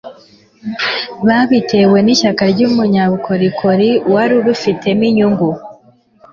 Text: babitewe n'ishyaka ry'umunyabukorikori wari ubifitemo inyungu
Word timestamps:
babitewe 1.27 1.97
n'ishyaka 2.01 2.43
ry'umunyabukorikori 2.53 3.89
wari 4.13 4.33
ubifitemo 4.41 5.03
inyungu 5.09 5.47